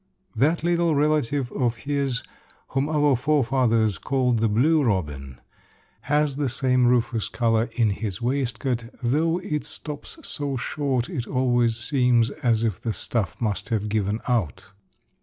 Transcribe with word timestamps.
That 0.35 0.63
little 0.63 0.95
relative 0.95 1.51
of 1.51 1.75
his 1.75 2.23
whom 2.69 2.89
our 2.89 3.15
forefathers 3.15 3.99
called 3.99 4.39
the 4.39 4.49
"blue 4.49 4.81
robin," 4.83 5.39
has 6.09 6.37
the 6.37 6.49
same 6.49 6.87
rufous 6.87 7.29
color 7.29 7.69
in 7.73 7.91
his 7.91 8.19
waistcoat, 8.19 8.85
though 9.03 9.39
it 9.41 9.63
stops 9.63 10.17
so 10.23 10.57
short 10.57 11.07
it 11.07 11.27
always 11.27 11.75
seems 11.77 12.31
as 12.31 12.63
if 12.63 12.81
the 12.81 12.93
stuff 12.93 13.39
must 13.39 13.69
have 13.69 13.89
given 13.89 14.21
out. 14.27 14.71